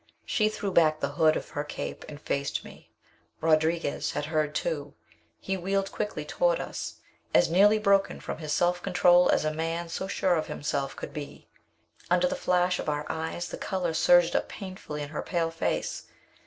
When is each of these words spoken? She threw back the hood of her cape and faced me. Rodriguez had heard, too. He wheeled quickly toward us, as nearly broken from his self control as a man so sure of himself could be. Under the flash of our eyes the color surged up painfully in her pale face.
She 0.25 0.49
threw 0.49 0.71
back 0.71 0.99
the 0.99 1.09
hood 1.11 1.37
of 1.37 1.49
her 1.51 1.63
cape 1.63 2.05
and 2.09 2.19
faced 2.19 2.65
me. 2.65 2.89
Rodriguez 3.39 4.13
had 4.13 4.25
heard, 4.25 4.55
too. 4.55 4.95
He 5.39 5.55
wheeled 5.57 5.91
quickly 5.91 6.25
toward 6.25 6.59
us, 6.59 6.95
as 7.35 7.51
nearly 7.51 7.77
broken 7.77 8.19
from 8.19 8.39
his 8.39 8.51
self 8.51 8.81
control 8.81 9.29
as 9.29 9.45
a 9.45 9.53
man 9.53 9.89
so 9.89 10.07
sure 10.07 10.37
of 10.37 10.47
himself 10.47 10.95
could 10.95 11.13
be. 11.13 11.47
Under 12.09 12.25
the 12.27 12.35
flash 12.35 12.79
of 12.79 12.89
our 12.89 13.05
eyes 13.11 13.49
the 13.49 13.57
color 13.59 13.93
surged 13.93 14.35
up 14.35 14.49
painfully 14.49 15.03
in 15.03 15.09
her 15.09 15.21
pale 15.21 15.51
face. 15.51 16.07